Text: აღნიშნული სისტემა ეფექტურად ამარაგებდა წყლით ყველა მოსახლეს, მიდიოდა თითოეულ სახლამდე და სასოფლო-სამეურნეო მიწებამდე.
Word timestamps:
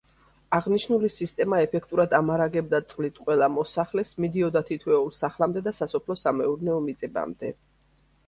აღნიშნული 0.57 1.09
სისტემა 1.15 1.57
ეფექტურად 1.65 2.13
ამარაგებდა 2.19 2.79
წყლით 2.93 3.19
ყველა 3.27 3.49
მოსახლეს, 3.57 4.13
მიდიოდა 4.25 4.63
თითოეულ 4.69 5.13
სახლამდე 5.17 5.63
და 5.67 5.75
სასოფლო-სამეურნეო 5.83 6.79
მიწებამდე. 6.87 7.53